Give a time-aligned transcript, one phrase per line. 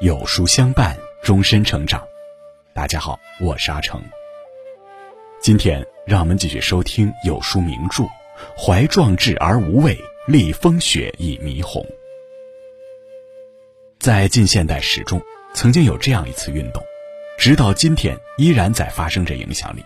[0.00, 2.02] 有书相伴，终身成长。
[2.72, 4.02] 大家好，我是阿成。
[5.42, 8.04] 今天让我们继续收听有书名著
[8.56, 9.94] 《怀壮志而无畏，
[10.26, 11.82] 历风雪以霓虹》。
[13.98, 15.20] 在近现代史中，
[15.52, 16.82] 曾经有这样一次运动，
[17.36, 19.84] 直到今天依然在发生着影响力。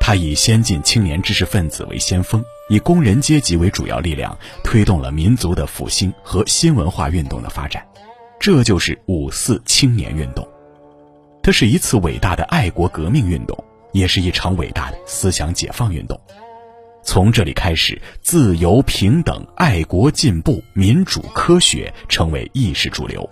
[0.00, 7.86] 他以先进青年知识分子为先锋，以工人阶级为主要力量，推动了民族的复兴和新文化运动的发展。
[8.38, 10.46] 这就是五四青年运动。
[11.42, 13.56] 它是一次伟大的爱国革命运动，
[13.92, 16.20] 也是一场伟大的思想解放运动。
[17.04, 23.28] 从这里开始，自由、平等、爱国、进步、民主、科学成为意识主流。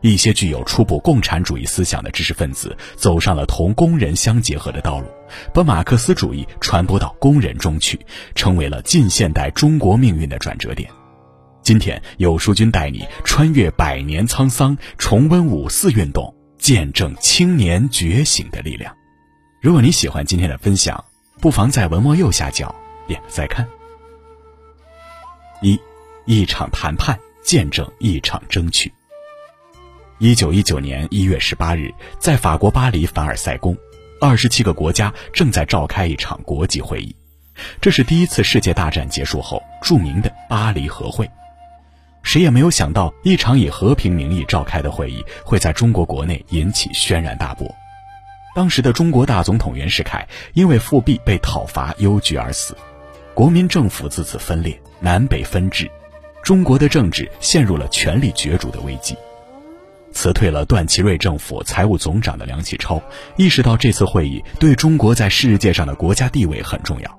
[0.00, 5.06] 一些具有初步共产主义思想的知识分子走上了同工人相结合的道路，
[5.52, 8.00] 把马克思主义传播到工人中去，
[8.34, 10.90] 成为了近现代中国命运的转折点。
[11.62, 18.94] 今天，有书君带你穿越百年沧桑，重温五四运动，见证青年觉醒的力量。
[19.60, 21.04] 如果你喜欢今天的分享，
[21.38, 22.74] 不妨在文末右下角
[23.06, 23.68] 点个再看。
[25.60, 25.78] 一，
[26.24, 28.92] 一场谈判见证一场争取。
[30.18, 33.76] 一九一九年一月十八日，在法国巴黎凡尔赛宫，
[34.20, 37.14] 二十七个国家正在召开一场国际会议。
[37.80, 41.30] 这是第一次世界大战结束后著名的巴黎和会。
[42.30, 47.68] 谁也没有想到，一场以和平名义召开的会议会在中国国内引起轩然大波。
[48.54, 52.76] 当时的中国大总统袁世凯因为复辟被讨伐，忧惧而死。
[53.34, 55.90] 国民政府自此分裂，南北分治，
[56.40, 59.16] 中国的政治陷入了权力角逐的危机。
[60.12, 63.02] 辞退了段祺瑞政府财务总长的梁启超，
[63.36, 67.18] 意识到这次会议对中国在世界上的国家地位很重要，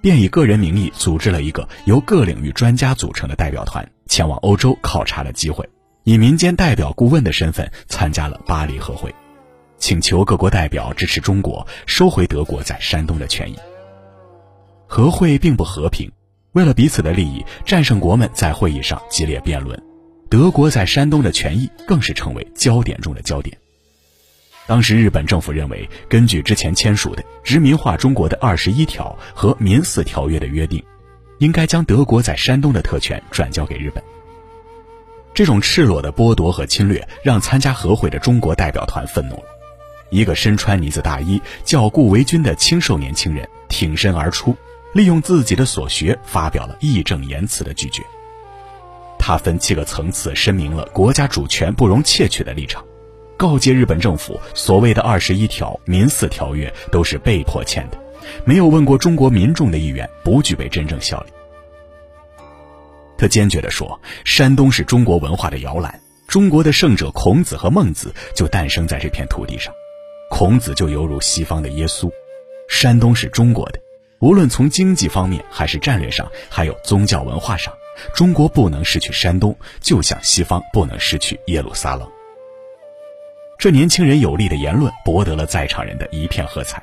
[0.00, 5.68] 便以个人名义组织了一个由各领域专家组成的代表团，前往欧洲考察了机会，
[6.02, 9.14] 以民间代表顾问的身份参加了巴黎和会，
[9.78, 13.56] 请求各国代表支持中国收回德国在山东的权益。
[14.86, 16.10] 和会并不和平，
[16.52, 19.80] 为了彼此的利益，战胜国们在会议上激烈辩论。
[20.30, 23.56] 德国在山东的权益更是成为焦点中的焦点。
[24.66, 30.82] 当时日本政府认为，根据之前签署的殖民化中国的二十一条和民四条约的约定，
[31.38, 34.02] 应该将德国在山东的特权转交给日本。
[35.34, 39.44] 这种赤裸的剥夺和侵略，让参加和会的中国代表团愤怒了。
[40.10, 44.56] 一个身穿呢子大衣、叫顾维钧的清瘦年轻人挺身而出，
[44.94, 48.02] 利用自己的所学，发表了义正言辞的拒绝。
[49.18, 52.82] 他分七个层次申明了国家主权不容窃取的立场，
[53.36, 57.98] 告诫日本政府，所谓的二十一条、民四条约都是被迫签的，
[58.44, 61.32] 没有问过中国民众的意愿，不具备真正效力。
[63.16, 69.74] 他坚决地说：“山东是中国文化的摇篮，中国的圣者孔子和孟子就诞生在这片土地上，
[70.30, 72.10] 孔子就犹如西方的耶稣，
[72.68, 73.80] 山东是中国的，
[74.20, 77.74] 无论从经济方面，还是战略上，还有宗教文化上。”
[78.14, 82.08] 中国不能失去山东，就像西方不能失去耶路撒冷。
[83.58, 86.80] 这年轻人有力的言论博得了在场人的一片喝彩，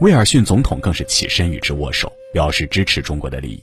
[0.00, 3.62] 威尔逊总统更是起身与之握手，表示支持中国的利益。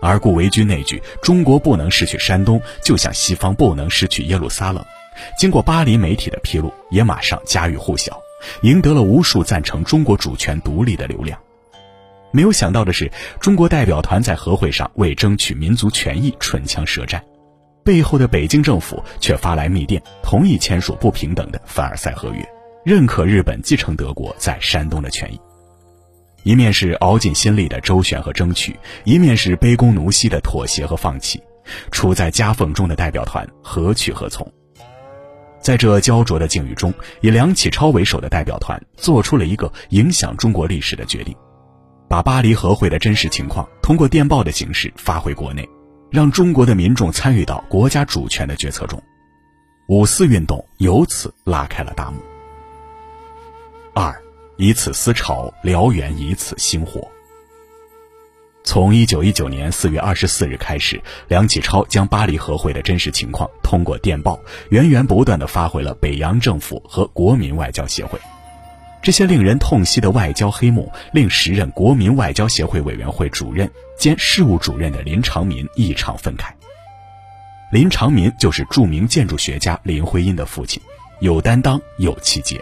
[0.00, 4.84] 而顾维钧那句“中国不能失去山东，就像西方不能失去耶路撒冷”，
[5.38, 8.20] 经过巴黎媒体的披露，也马上家喻户晓，
[8.62, 11.40] 赢得了无数赞成中国主权独立的流量。
[12.30, 13.10] 没有想到的是，
[13.40, 17.24] 中国代表团在和会上为争取民族权益唇枪舌战，
[17.82, 22.46] 背后的北京政府却发来密电，同意签署不平等的凡尔赛合约，
[22.86, 25.40] 认可日本继承德国在山东的权益。
[26.44, 31.42] 一面是熬尽心力的周旋和争取，一面是卑躬奴膝的妥协和放弃，
[31.90, 34.48] 处在夹缝中的代表团何去何从？
[35.60, 41.34] 在这焦灼的境遇中，以梁启超为首的代表团做出了一个影响中国历史的决定。
[42.08, 45.68] 把巴黎和会的真实情况通过电报的形式发回国内，
[46.08, 49.02] 让中国的民众参与到国家主权的决策中，
[49.88, 52.20] 五四运动由此拉开了大幕。
[53.98, 54.14] 二，
[54.58, 57.08] 以此思潮，燎原以此星火。
[58.62, 64.38] 从一九一九年四月二十四日开始，梁启超将巴黎和会的真实情况通过电报
[64.68, 68.20] 源源不断地发回了北洋政府和国民外交协会。
[69.00, 76.50] 这些令人痛惜的外交黑幕，令时任国民外交协会委员会主任兼事务主任的林长民异常愤慨。
[77.72, 80.82] 林长民就是著名建筑学家林徽因的父亲，
[81.20, 82.60] 有担当，有气节。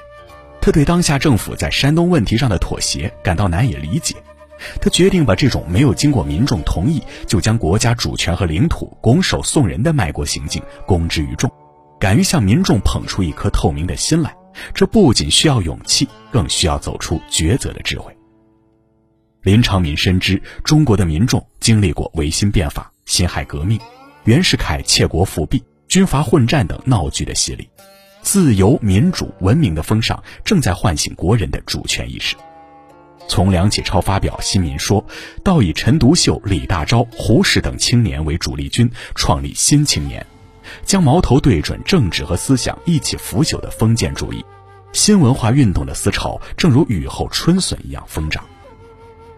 [0.64, 4.14] 他对当下政府在山东问题上的妥协感到难以理解，
[4.80, 11.52] 他决定把这种没有经过民众同意就将国家主权和领土拱手送人的卖国行径公之于众。
[12.00, 14.34] 敢于向民众捧出一颗透明的心来，
[14.72, 18.16] 这不仅需要勇气，更需要走出抉择的智慧。
[19.42, 23.78] 林长民深知中国的民众经历过维新变法、辛亥革命、
[24.24, 27.68] 袁世凯窃国复辟、军阀混战等闹剧的洗礼，
[28.24, 32.34] 自由、民主、文明的风尚正在唤醒国人的主权意识。
[33.28, 35.06] 从梁启超发表《新民说》，
[35.44, 40.26] 到以陈独秀、李大钊、胡适等青年为主力军，创立新青年，
[40.84, 44.44] 将矛头对准政治和思想一起腐朽的封建主义，
[44.92, 48.42] 新文化运动的思潮正如雨后春笋一样疯长。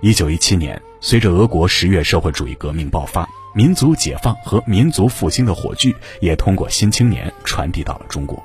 [0.00, 8.40] 一九一七年，随着俄国十月社会主义革命爆发，民族解放和民族复兴的火炬也通过《新青年》传递到了中国。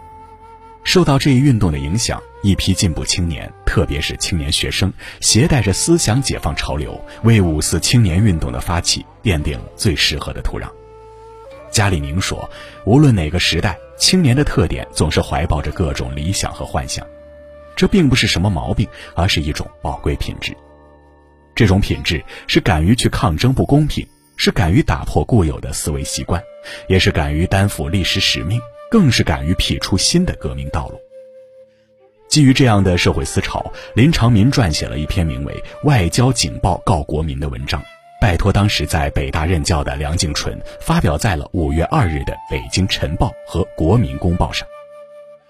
[0.83, 10.67] 受到这一运动的影响，一批进步青年，特别是青年学生，携带着思想解放潮流，为五四青年运动的发起奠定最适合的土壤。
[11.69, 12.49] 加里宁说
[12.83, 17.05] ：“无论哪个时代，青年的特点总是怀抱着各种理想和幻想，
[17.75, 20.53] 这并不是什么毛病，而是一种宝贵品质。”
[21.55, 24.05] 这种品质是敢于去抗争不公平，
[24.35, 26.41] 是敢于打破固有的思维习惯，
[26.87, 28.59] 也是敢于担负历史使命，
[28.91, 30.99] 更是敢于辟出新的革命道路。
[32.27, 35.53] 基于这样的社会思潮，林长民撰写了一篇名为
[35.87, 37.81] 《外交警报告国民》的文章，
[38.19, 44.67] 拜托当时在北大任教的梁静纯发表在了五月二日的《北京晨报》和《国民公报》上。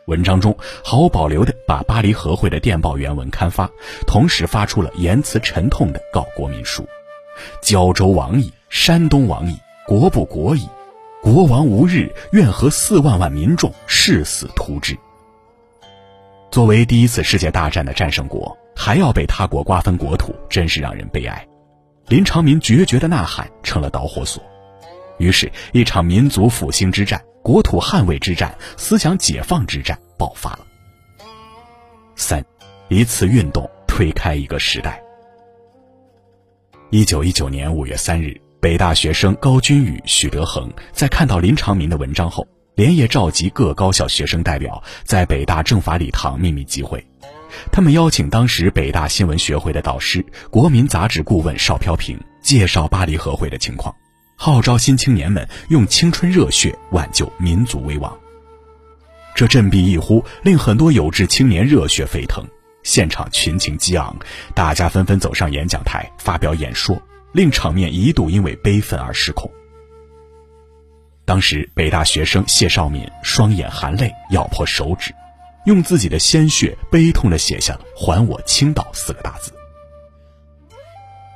[0.06, 3.70] 文章中毫无保留地把巴黎和会的电报原文刊发，
[4.06, 6.88] 同时发出了言辞沉痛的告国民书
[7.62, 9.58] ：“胶州亡矣，山东亡矣，
[9.88, 10.68] 国不国矣，
[11.22, 14.98] 国亡无日，愿和四万万民众誓死图之。”
[16.52, 21.48] 作为第一次世界大战的战胜国，还要被他国瓜分国土，真是让人悲哀。
[22.08, 24.44] 林长民决绝的呐喊成了导火索，
[25.18, 27.24] 于是，一场民族复兴之战。
[27.44, 30.60] 国土捍卫之战、思想解放之战爆发了。
[32.16, 32.44] 三，
[32.88, 35.02] 一次运动推开一个时代。
[36.92, 47.04] 一九一九年五月三日，北大学生高君宇、许德恒在看到林长民的文章后，连夜召集各高校学生代表，在北大政法礼堂秘密集会。
[47.72, 53.96] 他们邀请当时北大新闻学会的导师、国民杂志顾问邵飘萍，介绍巴黎和会的情况。
[54.36, 58.16] 号召新青年们用青春热血挽救民族危亡。
[59.34, 62.46] 这振臂一呼，令很多有志青年热血沸腾，
[62.84, 64.16] 现场群情激昂，
[64.54, 67.02] 大家纷纷走上演讲台发表演说，
[67.34, 69.50] 令场面一度因为悲愤而失控。
[71.24, 75.14] 当时，北大学生谢少敏双眼含泪，咬破手指，
[75.66, 79.54] 用自己的鲜血悲痛地写下了“还我青岛”四个大字。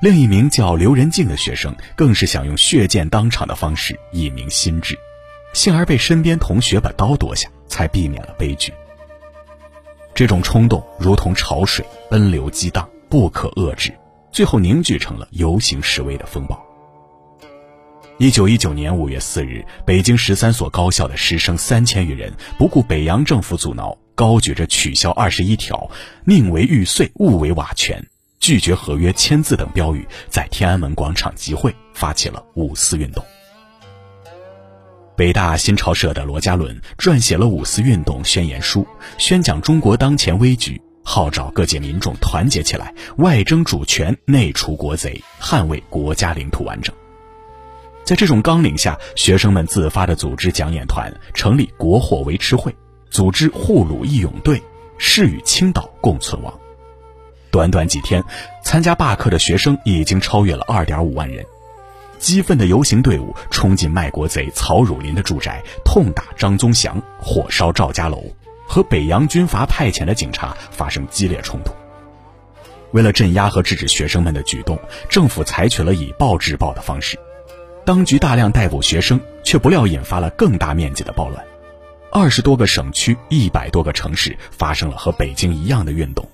[0.02, 5.00] 另一名叫刘仁静的学生，更是想用血溅当场的方式以明心志，
[5.54, 8.74] 幸而被身边同学把刀夺下，才避免了悲剧。
[10.14, 13.94] 这种冲动如同潮水奔流激荡，不可遏制，
[14.36, 16.62] 最后凝聚成了游行示威的风暴。
[18.18, 25.90] 一九一九年五月四日，北京十三所高校的师生三千余人，不顾北洋政府阻挠，高举着“取消二十一条，
[26.26, 28.06] 宁为玉碎，勿为瓦全”。
[28.42, 33.24] 拒绝合约签字等标语，在天安门广场集会，发起了五四运动。
[35.16, 38.86] 北大新潮社的罗家伦撰写了五四运动宣言书，
[39.18, 46.94] 宣讲中国当前危局，号召各界民众团结起来，外争主权，内除国贼，捍卫国家领土完整。
[48.04, 52.76] 在这种纲领下，学生们自发地组织讲演团，成立国货维持会，
[53.10, 54.62] 组织护鲁义勇队，
[54.98, 56.54] 誓与青岛共存亡。
[57.52, 58.24] 短短几天，
[58.64, 61.46] 参加罢课的学生已经超越了二点五万人。
[62.18, 68.24] 激愤的游行队伍冲进卖国贼曹汝霖的住宅，痛打张宗祥，火烧赵家楼，
[68.66, 71.74] 和北洋军阀派遣的警察发生激烈冲突。
[72.92, 74.80] 为了镇压和制止学生们的举动，
[75.10, 77.20] 政府采取了以暴制暴的方式。
[77.86, 81.46] 当局大量逮捕学生，却不料引发了更大面积的暴乱。
[82.12, 86.26] 二十多个省区、一百多个城市发生了和北京一样的运动。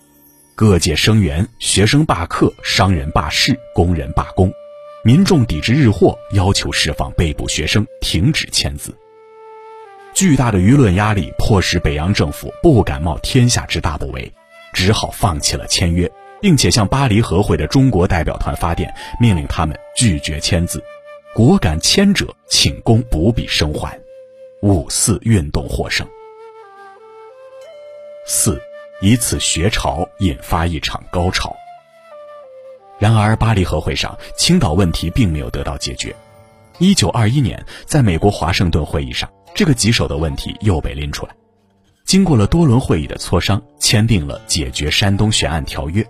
[0.54, 4.54] 各界声援，学生罢课，商人罢市，工人罢工，
[5.04, 8.96] 民众抵制日货，要求释放被捕学生，停止签字。
[10.14, 14.32] 巨大的舆论压力迫使北洋政府不敢冒天下之大不韪，
[14.74, 20.84] 只好放弃了签约，并且向巴黎和会的中国代表团发电，命令他们拒绝签字。
[21.34, 24.00] 果敢签者，请功不必生还。
[24.62, 26.08] 五四运动获胜。
[28.26, 28.62] 四。
[29.04, 31.56] 一次学潮引发一场高潮。
[33.00, 36.16] 然而，巴黎和会上，青岛问题并没有得到解决。
[36.78, 41.36] 一九二一年，在美国华盛顿会议上，这个棘手的问题又被拎出来。
[42.06, 46.06] 经过了多轮会议的磋商，签订了解决山东悬案条约，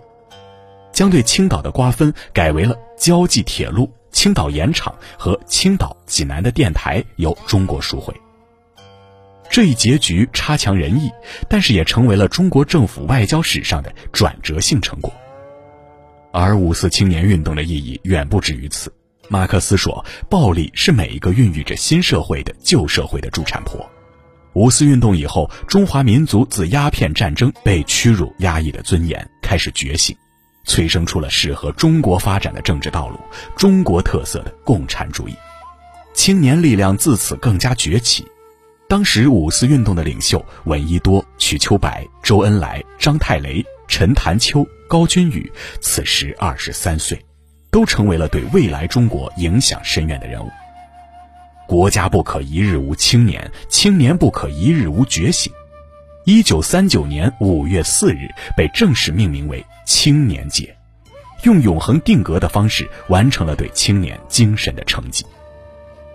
[0.92, 8.12] 将对青岛的瓜分改为了交济铁路、青岛盐场和青岛济南的电台由中国赎回。
[9.50, 11.10] 这一结局差强人意，
[11.48, 15.12] 但是也成为了中国政府外交史上的转折性成果。
[16.32, 18.90] 而五四青年运动的意义远不止于此。
[19.32, 23.90] 马克思说：“暴力是每一个孕育着新社会的旧社会的助产婆。”
[24.52, 30.14] 五四运动以后，中华民族自鸦片战争被屈辱压抑的尊严开始觉醒，
[30.64, 33.18] 催生出了适合中国发展的政治道路——
[33.56, 35.34] 中国特色的共产主义。
[36.12, 38.26] 青年力量自此更加崛起。
[38.86, 47.18] 当时五四运动的领袖闻一多、瞿秋白、周恩来、张太雷、陈潭秋、高君宇，此时二十三岁，
[47.72, 50.48] 都成为了对未来中国影响深远的人物。
[51.66, 55.50] 国家不可一日无青年，青年不可一日无觉醒。
[56.24, 60.76] 一九三九年五月四日被正式命名为青年节，
[61.44, 65.24] 用永恒定格的方式完成了对青年精神的承继。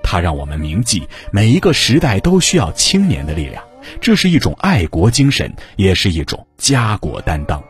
[0.03, 3.63] 它让我们铭记每一个时代都需要青年的力量，
[3.99, 7.61] 这是一种爱国精神，也是一种家国担当。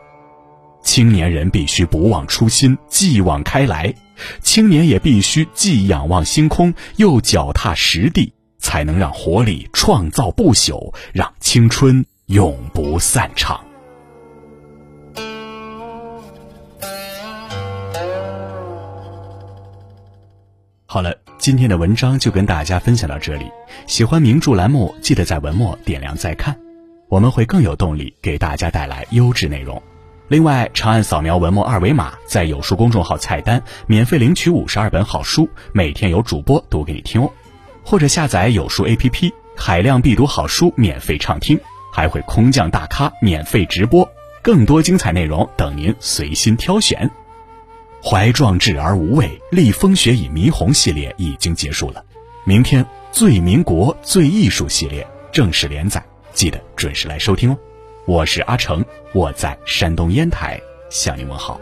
[0.82, 3.94] 青年人必须不忘初心，继往开来。
[4.40, 13.60] 青年也必须既仰望星空，又脚踏实地，才能让活力创造不朽，让青春永不散场。
[20.86, 23.44] 好了，今天的文章就跟大家分享到这里。
[23.86, 26.58] 喜欢名著栏目，记得在文末点亮再看，
[27.08, 29.80] 我们会更有动力给大家带来优质内容。
[30.28, 37.32] 另外，长按扫描文末二维码，在有书公众号菜单免费领取五十二本好书，每天有主播读给你听哦。
[37.82, 41.58] 或者下载有书 APP，海量必读好书免费畅听，
[41.90, 44.06] 还会空降大咖免费直播，
[44.42, 47.10] 更多精彩内容等您随心挑选。
[48.04, 52.04] 怀壮志而无畏，历风雪以霓虹系列已经结束了，
[52.44, 56.04] 明天最民国最艺术系列正式连载，
[56.34, 57.56] 记得准时来收听哦。
[58.08, 61.60] 我是阿成，我在山东烟台向您问好。